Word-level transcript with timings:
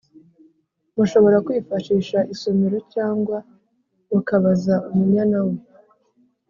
mushobora 0.95 1.37
kwifashisha 1.45 2.17
isomero 2.33 2.77
cyangwa 2.93 3.37
mukabaza 4.09 4.75
Umunyana 4.91 5.37
weee! 5.45 5.63